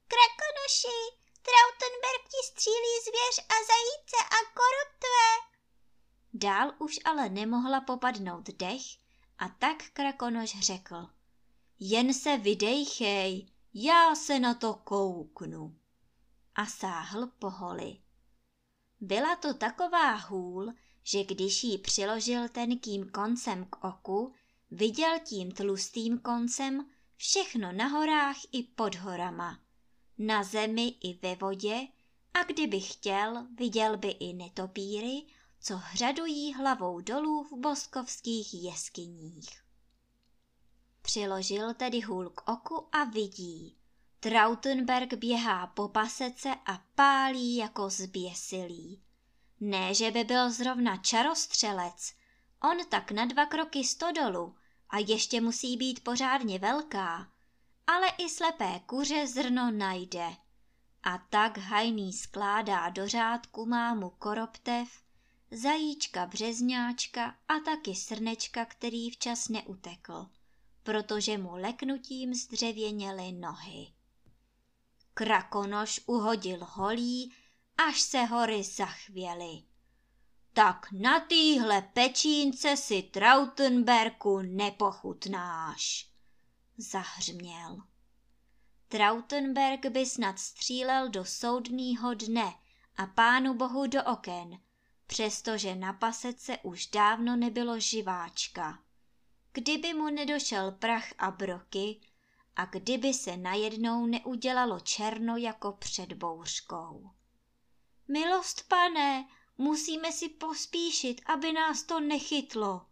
Krakonoši, 0.08 1.20
Trautenberg 1.46 2.22
ti 2.32 2.40
střílí 2.50 2.94
zvěř 3.04 3.46
a 3.48 3.56
zajíce 3.70 4.18
a 4.36 4.38
koroptve. 4.58 5.49
Dál 6.34 6.72
už 6.78 6.98
ale 7.04 7.28
nemohla 7.28 7.80
popadnout 7.80 8.50
dech 8.50 8.82
a 9.38 9.48
tak 9.48 9.90
krakonoš 9.92 10.60
řekl. 10.60 11.06
Jen 11.78 12.14
se 12.14 12.36
vydejchej, 12.36 13.46
já 13.74 14.14
se 14.14 14.38
na 14.38 14.54
to 14.54 14.74
kouknu. 14.74 15.76
A 16.54 16.66
sáhl 16.66 17.26
po 17.38 17.50
holi. 17.50 17.96
Byla 19.00 19.36
to 19.36 19.54
taková 19.54 20.14
hůl, 20.14 20.72
že 21.02 21.24
když 21.24 21.64
jí 21.64 21.78
přiložil 21.78 22.48
tenkým 22.48 23.10
koncem 23.10 23.64
k 23.64 23.84
oku, 23.84 24.32
viděl 24.70 25.18
tím 25.24 25.52
tlustým 25.52 26.18
koncem 26.18 26.86
všechno 27.16 27.72
na 27.72 27.86
horách 27.86 28.36
i 28.52 28.62
pod 28.62 28.94
horama, 28.94 29.58
na 30.18 30.42
zemi 30.42 30.94
i 31.00 31.18
ve 31.22 31.34
vodě 31.34 31.88
a 32.34 32.42
kdyby 32.42 32.80
chtěl, 32.80 33.46
viděl 33.58 33.96
by 33.96 34.08
i 34.08 34.32
netopíry 34.32 35.22
co 35.60 35.76
hřadují 35.76 36.54
hlavou 36.54 37.00
dolů 37.00 37.44
v 37.44 37.60
boskovských 37.60 38.54
jeskyních. 38.54 39.62
Přiložil 41.02 41.74
tedy 41.74 42.00
hůl 42.00 42.30
k 42.30 42.50
oku 42.50 42.88
a 42.92 43.04
vidí. 43.04 43.76
Trautenberg 44.20 45.14
běhá 45.14 45.66
po 45.66 45.88
pasece 45.88 46.54
a 46.66 46.82
pálí 46.94 47.56
jako 47.56 47.90
zběsilý. 47.90 49.02
Ne, 49.60 49.94
že 49.94 50.10
by 50.10 50.24
byl 50.24 50.50
zrovna 50.52 50.96
čarostřelec, 50.96 52.12
on 52.62 52.76
tak 52.88 53.10
na 53.10 53.24
dva 53.24 53.46
kroky 53.46 53.84
stodolu 53.84 54.56
a 54.90 54.98
ještě 54.98 55.40
musí 55.40 55.76
být 55.76 56.04
pořádně 56.04 56.58
velká, 56.58 57.28
ale 57.86 58.08
i 58.18 58.28
slepé 58.28 58.80
kuře 58.86 59.26
zrno 59.26 59.70
najde. 59.70 60.36
A 61.02 61.18
tak 61.18 61.58
hajný 61.58 62.12
skládá 62.12 62.88
do 62.88 63.08
řádku 63.08 63.66
mámu 63.66 64.10
koroptev, 64.10 64.88
zajíčka 65.50 66.26
březňáčka 66.26 67.34
a 67.48 67.58
taky 67.64 67.94
srnečka, 67.94 68.64
který 68.64 69.10
včas 69.10 69.48
neutekl, 69.48 70.26
protože 70.82 71.38
mu 71.38 71.52
leknutím 71.54 72.34
zdřevěněly 72.34 73.32
nohy. 73.32 73.86
Krakonoš 75.14 76.00
uhodil 76.06 76.58
holí, 76.70 77.32
až 77.88 78.00
se 78.00 78.24
hory 78.24 78.62
zachvěly. 78.62 79.62
Tak 80.52 80.92
na 80.92 81.20
týhle 81.20 81.82
pečínce 81.82 82.76
si 82.76 83.02
Trautenberku 83.02 84.38
nepochutnáš, 84.38 86.10
zahřměl. 86.78 87.82
Trautenberg 88.88 89.86
by 89.86 90.06
snad 90.06 90.38
střílel 90.38 91.08
do 91.08 91.24
soudního 91.24 92.14
dne 92.14 92.54
a 92.96 93.06
pánu 93.06 93.54
bohu 93.54 93.86
do 93.86 94.04
oken, 94.04 94.58
přestože 95.10 95.74
na 95.74 95.92
pasece 95.92 96.58
už 96.62 96.86
dávno 96.86 97.36
nebylo 97.36 97.80
živáčka. 97.80 98.78
Kdyby 99.52 99.94
mu 99.94 100.10
nedošel 100.10 100.72
prach 100.72 101.12
a 101.18 101.30
broky 101.30 102.00
a 102.56 102.64
kdyby 102.64 103.14
se 103.14 103.36
najednou 103.36 104.06
neudělalo 104.06 104.80
černo 104.80 105.36
jako 105.36 105.72
před 105.72 106.12
bouřkou. 106.12 107.10
Milost 108.08 108.68
pane, 108.68 109.28
musíme 109.58 110.12
si 110.12 110.28
pospíšit, 110.28 111.20
aby 111.26 111.52
nás 111.52 111.82
to 111.82 112.00
nechytlo. 112.00 112.86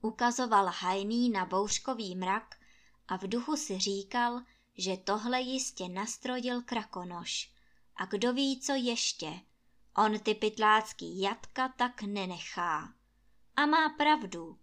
Ukazoval 0.00 0.66
hajný 0.66 1.30
na 1.30 1.46
bouřkový 1.46 2.16
mrak 2.16 2.54
a 3.08 3.16
v 3.16 3.22
duchu 3.22 3.56
si 3.56 3.78
říkal, 3.78 4.42
že 4.78 4.96
tohle 4.96 5.40
jistě 5.40 5.88
nastrojil 5.88 6.62
krakonoš. 6.62 7.52
A 7.96 8.06
kdo 8.06 8.32
ví, 8.32 8.60
co 8.60 8.72
ještě. 8.74 9.40
On 9.96 10.18
ty 10.18 10.34
pytlácký 10.34 11.20
jatka 11.20 11.68
tak 11.68 12.02
nenechá. 12.02 12.94
A 13.56 13.66
má 13.66 13.88
pravdu. 13.88 14.58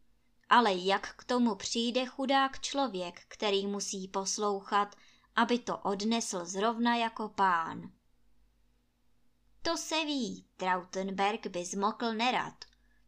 Ale 0.49 0.73
jak 0.73 1.15
k 1.15 1.23
tomu 1.23 1.55
přijde 1.55 2.05
chudák 2.05 2.59
člověk, 2.59 3.21
který 3.27 3.67
musí 3.67 4.07
poslouchat, 4.07 4.95
aby 5.35 5.59
to 5.59 5.77
odnesl 5.77 6.45
zrovna 6.45 6.95
jako 6.95 7.29
pán? 7.29 7.91
To 9.61 9.77
se 9.77 10.05
ví, 10.05 10.45
Trautenberg 10.57 11.47
by 11.47 11.65
zmokl 11.65 12.13
nerad. 12.13 12.65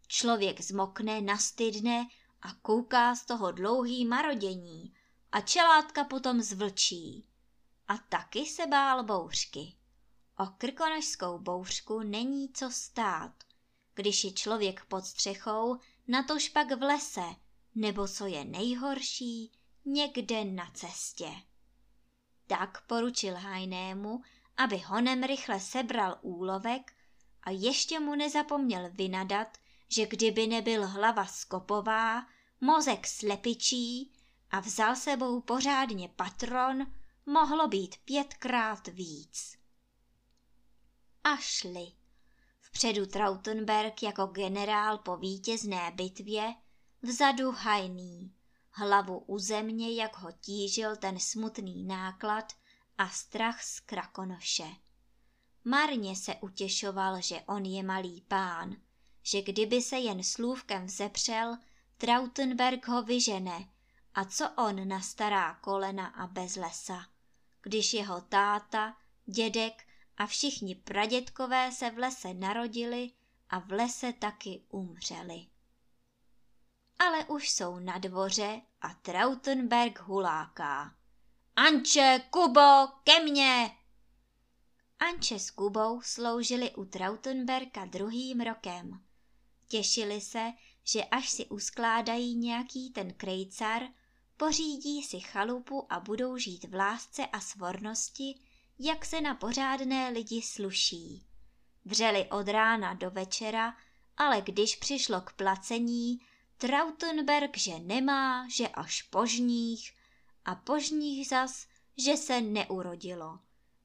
Člověk 0.08 0.62
zmokne, 0.62 1.22
nastydne 1.22 2.08
a 2.42 2.54
kouká 2.54 3.16
z 3.16 3.26
toho 3.26 3.52
dlouhý 3.52 4.06
marodění 4.06 4.94
a 5.32 5.42
čelátka 5.42 6.04
potom 6.04 6.42
zvlčí. 6.42 7.28
A 7.88 7.98
taky 7.98 8.46
se 8.46 8.68
bál 8.68 9.04
bouřky. 9.04 9.81
O 10.42 10.46
krkonožskou 10.58 11.40
bouřku 11.40 12.00
není 12.00 12.50
co 12.54 12.70
stát. 12.72 13.44
Když 13.96 14.24
je 14.24 14.32
člověk 14.32 14.86
pod 14.86 15.06
střechou, 15.06 15.78
natož 16.08 16.50
pak 16.50 16.72
v 16.72 16.82
lese, 16.82 17.36
nebo 17.76 18.08
co 18.08 18.26
je 18.26 18.46
nejhorší, 18.46 19.52
někde 19.86 20.46
na 20.46 20.72
cestě. 20.74 21.30
Tak 22.48 22.86
poručil 22.88 23.36
Hajnému, 23.36 24.22
aby 24.58 24.78
honem 24.78 25.24
rychle 25.24 25.60
sebral 25.60 26.18
úlovek 26.22 26.94
a 27.44 27.52
ještě 27.52 28.00
mu 28.00 28.16
nezapomněl 28.16 28.90
vynadat, 28.94 29.58
že 29.90 30.06
kdyby 30.06 30.48
nebyl 30.48 30.88
hlava 30.88 31.26
skopová, 31.26 32.26
mozek 32.62 33.08
slepičí 33.08 34.12
a 34.52 34.60
vzal 34.60 34.96
sebou 34.96 35.42
pořádně 35.42 36.10
patron, 36.16 36.94
mohlo 37.26 37.68
být 37.68 37.96
pětkrát 38.06 38.88
víc. 38.88 39.61
A 41.24 41.38
šli. 41.38 41.92
Vpředu 42.60 43.06
Trautenberg 43.06 44.04
jako 44.04 44.26
generál 44.26 44.98
po 44.98 45.18
vítězné 45.18 45.92
bitvě, 45.92 46.56
vzadu 47.02 47.52
hajný, 47.52 48.36
hlavu 48.72 49.20
u 49.20 49.40
země, 49.40 49.96
jak 49.96 50.18
ho 50.18 50.32
tížil 50.32 50.96
ten 50.96 51.20
smutný 51.20 51.84
náklad 51.84 52.54
a 52.98 53.10
strach 53.10 53.64
z 53.64 53.80
krakonoše. 53.80 54.68
Marně 55.64 56.16
se 56.16 56.36
utěšoval, 56.36 57.22
že 57.22 57.42
on 57.42 57.66
je 57.66 57.84
malý 57.84 58.22
pán, 58.22 58.76
že 59.24 59.42
kdyby 59.42 59.82
se 59.82 59.98
jen 59.98 60.24
slůvkem 60.24 60.86
vzepřel, 60.86 61.58
Trautenberg 61.98 62.88
ho 62.88 63.04
vyžene 63.04 63.70
a 64.14 64.26
co 64.26 64.50
on 64.50 64.88
na 64.88 65.02
stará 65.02 65.54
kolena 65.56 66.06
a 66.06 66.28
bez 66.28 66.56
lesa, 66.56 67.06
když 67.62 67.94
jeho 67.94 68.22
táta, 68.22 68.98
dědek 69.26 69.91
a 70.22 70.26
všichni 70.26 70.76
pradětkové 70.76 71.72
se 71.72 71.90
v 71.90 71.98
lese 71.98 72.34
narodili 72.34 73.12
a 73.50 73.60
v 73.60 73.72
lese 73.72 74.14
taky 74.14 74.62
umřeli. 74.70 75.48
Ale 77.00 77.26
už 77.26 77.50
jsou 77.50 77.80
na 77.80 77.98
dvoře 77.98 78.62
a 78.82 78.94
Trautenberg 78.94 80.00
huláká. 80.00 80.96
Anče, 81.56 82.22
Kubo, 82.30 82.88
ke 83.04 83.24
mně! 83.24 83.78
Anče 85.00 85.40
s 85.40 85.52
Kubou 85.52 86.02
sloužili 86.02 86.72
u 86.76 86.86
Trautenberka 86.86 87.86
druhým 87.86 88.42
rokem. 88.42 89.04
Těšili 89.68 90.22
se, 90.22 90.52
že 90.84 91.04
až 91.04 91.30
si 91.30 91.46
uskládají 91.46 92.36
nějaký 92.36 92.92
ten 92.92 93.14
krejcar, 93.14 93.84
pořídí 94.38 95.04
si 95.04 95.20
chalupu 95.20 95.94
a 95.94 96.00
budou 96.00 96.38
žít 96.38 96.64
v 96.64 96.74
lásce 96.74 97.26
a 97.26 97.40
svornosti, 97.40 98.40
jak 98.84 99.06
se 99.06 99.22
na 99.22 99.36
pořádné 99.36 100.10
lidi 100.10 100.42
sluší. 100.42 101.26
Vřeli 101.86 102.28
od 102.32 102.48
rána 102.48 102.94
do 102.94 103.12
večera, 103.12 103.78
ale 104.18 104.42
když 104.42 104.76
přišlo 104.76 105.22
k 105.22 105.34
placení, 105.34 106.20
Trautenberg, 106.58 107.58
že 107.58 107.80
nemá, 107.80 108.48
že 108.50 108.68
až 108.68 109.02
požních, 109.02 109.94
a 110.46 110.56
požních 110.56 111.28
zas, 111.28 111.68
že 111.98 112.18
se 112.18 112.42
neurodilo 112.42 113.40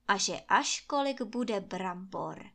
a 0.09 0.17
že 0.17 0.41
až 0.49 0.81
kolik 0.81 1.23
bude 1.23 1.61
brambor. 1.61 2.51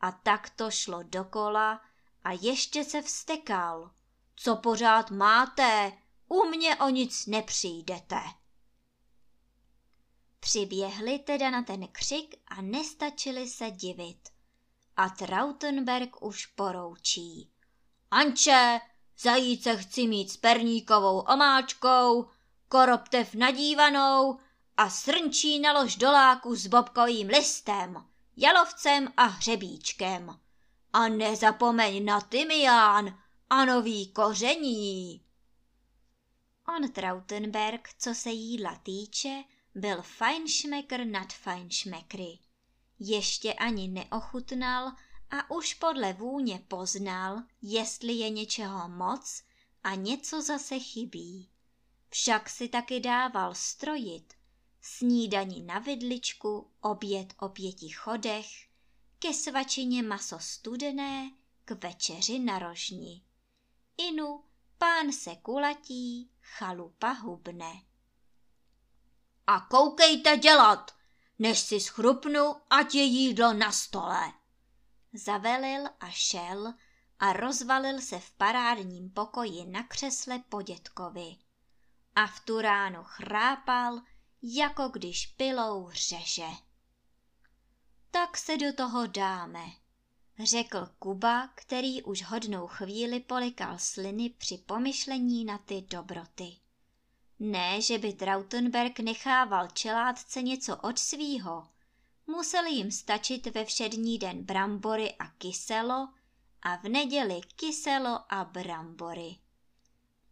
A 0.00 0.12
tak 0.12 0.50
to 0.50 0.70
šlo 0.70 1.02
dokola 1.02 1.80
a 2.24 2.32
ještě 2.32 2.84
se 2.84 3.02
vstekal. 3.02 3.90
Co 4.36 4.56
pořád 4.56 5.10
máte? 5.10 5.92
U 6.28 6.44
mě 6.44 6.76
o 6.76 6.88
nic 6.88 7.26
nepřijdete. 7.26 8.20
Přiběhli 10.46 11.18
teda 11.18 11.50
na 11.50 11.62
ten 11.62 11.88
křik 11.88 12.36
a 12.46 12.62
nestačili 12.62 13.48
se 13.48 13.70
divit. 13.70 14.28
A 14.96 15.08
Trautenberg 15.08 16.22
už 16.22 16.46
poroučí. 16.46 17.50
Anče, 18.10 18.80
zajíce 19.18 19.76
chci 19.76 20.06
mít 20.06 20.30
s 20.30 20.36
perníkovou 20.36 21.18
omáčkou, 21.18 22.26
koroptev 22.68 23.34
nadívanou 23.34 24.38
a 24.76 24.90
srnčí 24.90 25.58
nalož 25.58 25.96
doláku 25.96 26.54
s 26.54 26.66
bobkovým 26.66 27.28
listem, 27.28 28.06
jalovcem 28.36 29.12
a 29.16 29.24
hřebíčkem. 29.24 30.40
A 30.92 31.08
nezapomeň 31.08 32.04
na 32.04 32.20
tymián 32.20 33.18
a 33.50 33.64
nový 33.64 34.12
koření. 34.12 35.24
On 36.76 36.92
Trautenberg, 36.92 37.88
co 37.98 38.14
se 38.14 38.30
jídla 38.30 38.76
týče, 38.82 39.44
byl 39.76 40.02
fajnšmekr 40.02 41.04
nad 41.04 41.32
fajnšmekry. 41.32 42.38
Ještě 42.98 43.52
ani 43.52 43.88
neochutnal 43.88 44.92
a 45.30 45.50
už 45.50 45.74
podle 45.74 46.12
vůně 46.12 46.64
poznal, 46.68 47.42
jestli 47.62 48.12
je 48.12 48.30
něčeho 48.30 48.88
moc 48.88 49.42
a 49.84 49.94
něco 49.94 50.42
zase 50.42 50.78
chybí. 50.78 51.50
Však 52.08 52.48
si 52.48 52.68
taky 52.68 53.00
dával 53.00 53.54
strojit. 53.54 54.34
Snídani 54.80 55.62
na 55.62 55.78
vidličku, 55.78 56.70
oběd 56.80 57.34
o 57.38 57.48
pěti 57.48 57.88
chodech, 57.88 58.46
ke 59.18 59.34
svačině 59.34 60.02
maso 60.02 60.38
studené, 60.38 61.30
k 61.64 61.70
večeři 61.84 62.38
na 62.38 62.58
rožni. 62.58 63.22
Inu, 63.96 64.44
pán 64.78 65.12
se 65.12 65.36
kulatí, 65.36 66.30
chalupa 66.40 67.12
hubne. 67.12 67.82
A 69.46 69.60
koukejte 69.60 70.36
dělat, 70.36 70.94
než 71.38 71.58
si 71.58 71.80
schrupnu, 71.80 72.56
ať 72.70 72.94
je 72.94 73.02
jídlo 73.02 73.52
na 73.52 73.72
stole. 73.72 74.32
Zavelil 75.12 75.86
a 76.00 76.10
šel 76.10 76.74
a 77.18 77.32
rozvalil 77.32 78.00
se 78.00 78.18
v 78.18 78.30
parádním 78.30 79.10
pokoji 79.10 79.66
na 79.66 79.82
křesle 79.82 80.38
po 80.48 80.62
dětkovi 80.62 81.36
a 82.14 82.26
v 82.26 82.40
tu 82.40 82.60
ránu 82.60 83.04
chrápal, 83.04 84.00
jako 84.42 84.88
když 84.88 85.26
pilou 85.26 85.90
řeže. 85.90 86.48
Tak 88.10 88.36
se 88.36 88.56
do 88.56 88.72
toho 88.72 89.06
dáme, 89.06 89.64
řekl 90.44 90.88
Kuba, 90.98 91.48
který 91.54 92.02
už 92.02 92.22
hodnou 92.22 92.66
chvíli 92.66 93.20
polikal 93.20 93.78
sliny 93.78 94.30
při 94.30 94.58
pomyšlení 94.58 95.44
na 95.44 95.58
ty 95.58 95.82
dobroty. 95.82 96.56
Ne, 97.38 97.82
že 97.82 97.98
by 97.98 98.12
Trautenberg 98.12 98.98
nechával 98.98 99.68
čelátce 99.68 100.42
něco 100.42 100.76
od 100.76 100.98
svýho. 100.98 101.68
Museli 102.26 102.70
jim 102.70 102.90
stačit 102.90 103.46
ve 103.46 103.64
všední 103.64 104.18
den 104.18 104.44
brambory 104.44 105.14
a 105.18 105.28
kyselo 105.28 106.08
a 106.62 106.76
v 106.76 106.82
neděli 106.82 107.40
kyselo 107.56 108.32
a 108.32 108.44
brambory. 108.44 109.36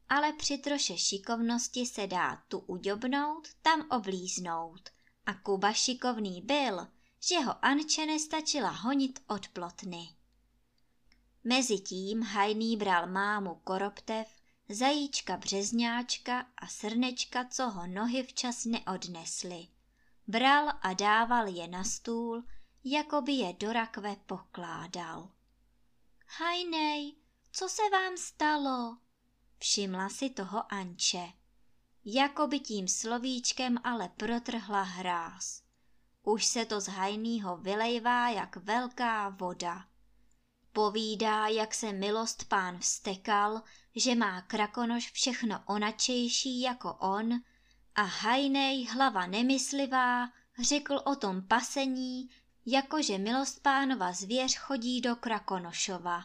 Ale 0.08 0.32
při 0.32 0.58
troše 0.58 0.98
šikovnosti 0.98 1.86
se 1.86 2.06
dá 2.06 2.42
tu 2.48 2.58
uďobnout, 2.58 3.48
tam 3.62 3.86
oblíznout. 3.90 4.90
A 5.26 5.34
Kuba 5.34 5.72
šikovný 5.72 6.40
byl, 6.40 6.86
že 7.20 7.40
ho 7.40 7.64
Anče 7.64 8.06
nestačila 8.06 8.70
honit 8.70 9.20
od 9.26 9.48
plotny. 9.48 10.08
Mezitím 11.44 12.22
hajný 12.22 12.76
bral 12.76 13.06
mámu 13.06 13.54
koroptev, 13.54 14.28
zajíčka 14.68 15.36
březňáčka 15.36 16.46
a 16.56 16.66
srnečka, 16.66 17.44
co 17.44 17.70
ho 17.70 17.86
nohy 17.86 18.22
včas 18.22 18.64
neodnesly. 18.64 19.68
Bral 20.26 20.72
a 20.82 20.92
dával 20.92 21.48
je 21.48 21.68
na 21.68 21.84
stůl, 21.84 22.44
jako 22.84 23.22
by 23.22 23.32
je 23.32 23.52
do 23.52 23.72
rakve 23.72 24.16
pokládal. 24.26 25.30
Hajnej, 26.38 27.14
co 27.52 27.68
se 27.68 27.82
vám 27.92 28.16
stalo? 28.16 28.98
Všimla 29.58 30.08
si 30.08 30.30
toho 30.30 30.72
Anče. 30.72 31.32
Jako 32.04 32.46
by 32.46 32.60
tím 32.60 32.88
slovíčkem 32.88 33.78
ale 33.84 34.08
protrhla 34.08 34.82
hráz. 34.82 35.62
Už 36.22 36.44
se 36.44 36.64
to 36.64 36.80
z 36.80 36.88
hajnýho 36.88 37.56
vylejvá 37.56 38.28
jak 38.28 38.56
velká 38.56 39.28
voda. 39.28 39.86
Povídá, 40.74 41.46
jak 41.46 41.74
se 41.74 41.92
milost 41.92 42.44
pán 42.44 42.78
vstekal, 42.78 43.62
že 43.96 44.14
má 44.14 44.40
krakonoš 44.40 45.12
všechno 45.12 45.62
onačejší 45.66 46.60
jako 46.60 46.94
on 46.94 47.32
a 47.94 48.02
hajnej 48.02 48.86
hlava 48.86 49.26
nemyslivá 49.26 50.28
řekl 50.58 51.00
o 51.04 51.16
tom 51.16 51.42
pasení, 51.42 52.30
jakože 52.66 53.18
milost 53.18 53.62
pánova 53.62 54.12
zvěř 54.12 54.56
chodí 54.56 55.00
do 55.00 55.16
Krakonošova. 55.16 56.24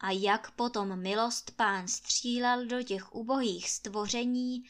A 0.00 0.10
jak 0.10 0.50
potom 0.50 1.00
milost 1.00 1.50
pán 1.50 1.88
střílel 1.88 2.66
do 2.66 2.82
těch 2.82 3.14
ubohých 3.14 3.70
stvoření, 3.70 4.64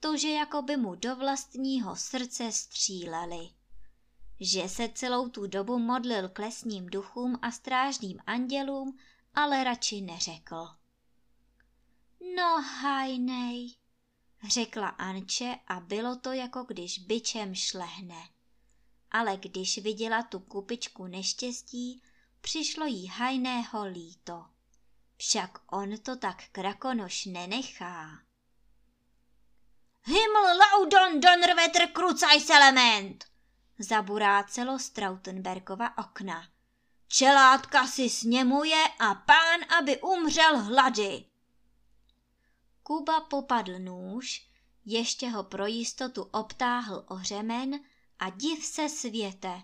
to, 0.00 0.16
že 0.16 0.28
jako 0.28 0.62
by 0.62 0.76
mu 0.76 0.94
do 0.94 1.16
vlastního 1.16 1.96
srdce 1.96 2.52
stříleli. 2.52 3.57
Že 4.40 4.68
se 4.68 4.88
celou 4.88 5.28
tu 5.28 5.46
dobu 5.46 5.78
modlil 5.78 6.28
k 6.28 6.38
lesním 6.38 6.86
duchům 6.86 7.38
a 7.42 7.50
strážným 7.50 8.18
andělům, 8.26 8.98
ale 9.34 9.64
radši 9.64 10.00
neřekl. 10.00 10.68
No 12.36 12.62
hajnej, 12.62 13.74
řekla 14.48 14.88
Anče 14.88 15.58
a 15.66 15.80
bylo 15.80 16.16
to 16.16 16.32
jako 16.32 16.62
když 16.62 16.98
byčem 16.98 17.54
šlehne. 17.54 18.28
Ale 19.10 19.36
když 19.36 19.78
viděla 19.78 20.22
tu 20.22 20.38
kupičku 20.38 21.06
neštěstí, 21.06 22.02
přišlo 22.40 22.86
jí 22.86 23.06
hajného 23.06 23.84
líto. 23.84 24.46
Však 25.16 25.58
on 25.72 25.98
to 25.98 26.16
tak 26.16 26.42
krakonoš 26.52 27.24
nenechá. 27.24 28.18
Himmel 30.02 30.58
laudon 30.58 31.20
donrvetr 31.20 31.86
krucajs 31.92 32.50
element! 32.50 33.27
Zaburácelo 33.78 34.78
Strautenbergova 34.78 35.98
okna. 35.98 36.48
Čelátka 37.08 37.86
si 37.86 38.10
sněmuje 38.10 38.84
a 38.98 39.14
pán, 39.14 39.60
aby 39.78 40.00
umřel 40.00 40.58
hlady. 40.58 41.24
Kuba 42.82 43.20
popadl 43.20 43.78
nůž, 43.78 44.48
ještě 44.84 45.30
ho 45.30 45.42
pro 45.44 45.66
jistotu 45.66 46.22
obtáhl 46.22 47.04
o 47.08 47.18
řemen 47.18 47.80
a 48.18 48.30
div 48.30 48.64
se 48.64 48.88
světe. 48.88 49.62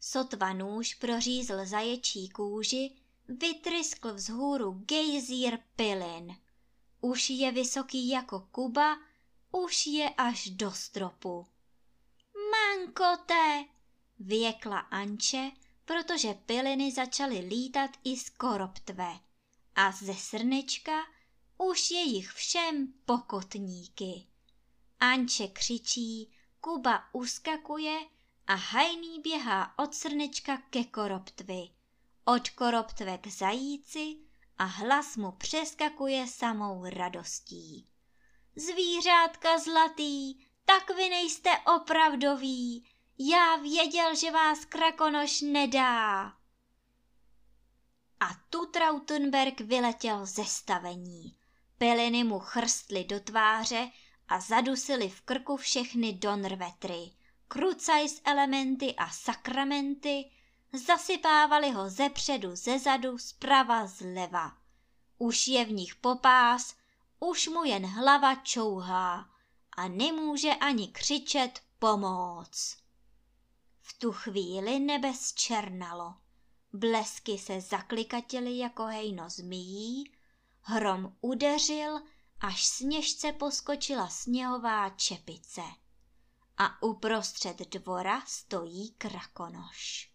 Sotva 0.00 0.52
nůž 0.52 0.94
prořízl 0.94 1.64
zaječí 1.64 2.28
kůži, 2.28 2.96
vytryskl 3.28 4.14
vzhůru 4.14 4.72
gejzír 4.72 5.58
pilin. 5.76 6.36
Už 7.00 7.30
je 7.30 7.52
vysoký 7.52 8.08
jako 8.08 8.40
Kuba, 8.40 8.96
už 9.52 9.86
je 9.86 10.10
až 10.10 10.50
do 10.50 10.72
stropu. 10.72 11.46
Mankote, 12.80 13.64
věkla 14.18 14.78
Anče, 14.78 15.50
protože 15.84 16.34
piliny 16.34 16.92
začaly 16.92 17.38
lítat 17.38 17.90
i 18.04 18.16
z 18.16 18.30
koroptve. 18.30 19.18
A 19.74 19.92
ze 19.92 20.14
srnečka 20.14 20.92
už 21.58 21.90
je 21.90 22.00
jich 22.00 22.30
všem 22.30 22.92
pokotníky. 23.04 24.26
Anče 25.00 25.48
křičí, 25.48 26.32
Kuba 26.60 27.04
uskakuje 27.12 27.98
a 28.46 28.54
hajný 28.54 29.20
běhá 29.20 29.78
od 29.78 29.94
srnečka 29.94 30.56
ke 30.56 30.84
koroptvi, 30.84 31.70
od 32.24 32.50
koroptve 32.50 33.18
k 33.18 33.26
zajíci 33.26 34.16
a 34.58 34.64
hlas 34.64 35.16
mu 35.16 35.32
přeskakuje 35.32 36.26
samou 36.26 36.84
radostí. 36.84 37.88
Zvířátka 38.56 39.58
zlatý, 39.58 40.49
tak 40.70 40.96
vy 40.96 41.08
nejste 41.08 41.50
opravdoví, 41.58 42.88
já 43.18 43.56
věděl, 43.56 44.14
že 44.14 44.30
vás 44.30 44.64
krakonoš 44.64 45.40
nedá. 45.40 46.22
A 48.20 48.28
tu 48.50 48.66
Trautenberg 48.66 49.60
vyletěl 49.60 50.26
ze 50.26 50.44
stavení. 50.44 51.36
Peliny 51.78 52.24
mu 52.24 52.38
chrstly 52.38 53.04
do 53.04 53.20
tváře 53.20 53.90
a 54.28 54.40
zadusily 54.40 55.08
v 55.08 55.20
krku 55.20 55.56
všechny 55.56 56.12
donrvetry. 56.12 57.12
Krucajs 57.48 58.20
elementy 58.24 58.94
a 58.94 59.10
sakramenty 59.10 60.30
zasypávali 60.72 61.70
ho 61.70 61.90
ze 61.90 62.08
předu, 62.08 62.56
ze 62.56 62.78
zadu, 62.78 63.18
zprava, 63.18 63.86
zleva. 63.86 64.56
Už 65.18 65.48
je 65.48 65.64
v 65.64 65.72
nich 65.72 65.94
popás, 65.94 66.74
už 67.20 67.48
mu 67.48 67.64
jen 67.64 67.86
hlava 67.86 68.34
čouhá 68.34 69.30
a 69.76 69.88
nemůže 69.88 70.54
ani 70.54 70.88
křičet 70.88 71.60
pomoc. 71.78 72.76
V 73.80 73.98
tu 73.98 74.12
chvíli 74.12 74.78
nebe 74.80 75.14
zčernalo. 75.14 76.14
Blesky 76.72 77.38
se 77.38 77.60
zaklikatily 77.60 78.58
jako 78.58 78.84
hejno 78.84 79.30
zmíjí, 79.30 80.12
hrom 80.60 81.16
udeřil, 81.20 82.00
až 82.40 82.66
sněžce 82.66 83.32
poskočila 83.32 84.08
sněhová 84.08 84.90
čepice. 84.90 85.62
A 86.58 86.82
uprostřed 86.82 87.58
dvora 87.58 88.22
stojí 88.26 88.90
krakonoš. 88.98 90.10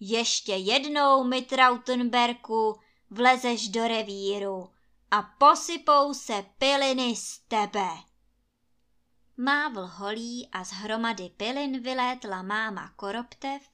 Ještě 0.00 0.52
jednou, 0.52 1.24
mi 1.24 1.42
Trautenberku, 1.42 2.80
vlezeš 3.10 3.68
do 3.68 3.88
revíru 3.88 4.70
a 5.10 5.22
posypou 5.22 6.14
se 6.14 6.46
piliny 6.58 7.16
z 7.16 7.38
tebe. 7.38 7.88
Mávl 9.40 9.86
holí 9.86 10.48
a 10.52 10.64
z 10.64 10.72
hromady 10.72 11.30
pilin 11.36 11.82
vylétla 11.82 12.42
máma 12.42 12.92
koroptev, 12.96 13.70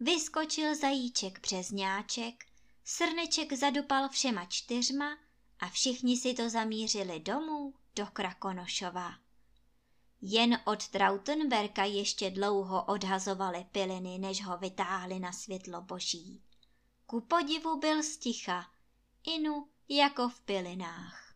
vyskočil 0.00 0.74
zajíček 0.74 1.40
březňáček, 1.40 2.44
srneček 2.84 3.52
zadupal 3.52 4.08
všema 4.08 4.44
čtyřma 4.44 5.18
a 5.60 5.68
všichni 5.68 6.16
si 6.16 6.34
to 6.34 6.50
zamířili 6.50 7.20
domů 7.20 7.74
do 7.96 8.06
Krakonošova. 8.06 9.14
Jen 10.20 10.60
od 10.64 10.88
Trautenberka 10.88 11.84
ještě 11.84 12.30
dlouho 12.30 12.84
odhazovali 12.84 13.66
piliny, 13.72 14.18
než 14.18 14.44
ho 14.44 14.58
vytáhli 14.58 15.18
na 15.18 15.32
světlo 15.32 15.82
boží. 15.82 16.42
Ku 17.06 17.20
podivu 17.20 17.78
byl 17.78 18.02
sticha, 18.02 18.70
inu 19.24 19.68
jako 19.88 20.28
v 20.28 20.40
pilinách. 20.40 21.34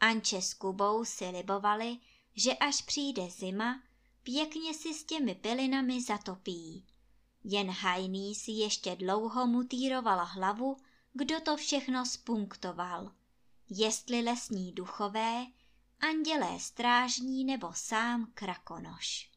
Anče 0.00 0.42
s 0.42 0.54
Kubou 0.54 1.04
si 1.04 1.28
libovali, 1.28 1.98
že 2.40 2.54
až 2.54 2.82
přijde 2.82 3.30
zima, 3.30 3.82
pěkně 4.22 4.74
si 4.74 4.94
s 4.94 5.04
těmi 5.04 5.34
pilinami 5.34 6.02
zatopí. 6.02 6.86
Jen 7.44 7.70
hajný 7.70 8.34
si 8.34 8.50
ještě 8.50 8.96
dlouho 8.96 9.46
mutíroval 9.46 10.26
hlavu, 10.26 10.76
kdo 11.12 11.40
to 11.40 11.56
všechno 11.56 12.06
spunktoval. 12.06 13.12
Jestli 13.68 14.22
lesní 14.22 14.72
duchové, 14.72 15.46
andělé 16.00 16.60
strážní 16.60 17.44
nebo 17.44 17.72
sám 17.74 18.30
krakonoš. 18.34 19.30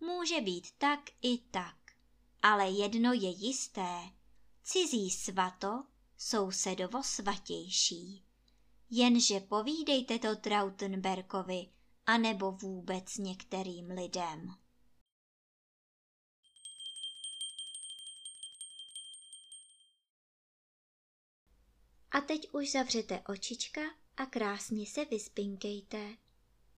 Může 0.00 0.40
být 0.40 0.70
tak 0.78 1.00
i 1.22 1.38
tak, 1.38 1.76
ale 2.42 2.70
jedno 2.70 3.12
je 3.12 3.28
jisté, 3.28 4.10
cizí 4.62 5.10
svato, 5.10 5.84
sousedovo 6.16 7.02
svatější. 7.02 8.24
Jenže 8.90 9.40
povídejte 9.40 10.18
to 10.18 10.36
Trautenberkovi, 10.36 11.68
anebo 12.06 12.52
vůbec 12.52 13.16
některým 13.16 13.90
lidem. 13.90 14.54
A 22.10 22.20
teď 22.20 22.48
už 22.52 22.72
zavřete 22.72 23.22
očička 23.28 23.80
a 24.16 24.26
krásně 24.26 24.86
se 24.86 25.04
vyspinkejte. 25.04 26.16